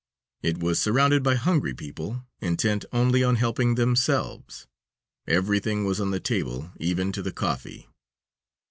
[0.41, 4.65] It was surrounded by hungry people intent only on helping themselves.
[5.27, 7.87] Everything was on the table, even to the coffee.